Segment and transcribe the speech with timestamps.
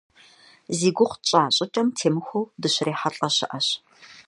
[0.77, 3.67] Зи гугъу тщӏа щӏыкӏэм темыхуэу дыщрихьэлӏэ щыӏэщ.